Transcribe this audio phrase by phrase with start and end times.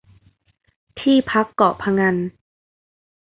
[0.99, 2.15] ที่พักเกาะพะงัน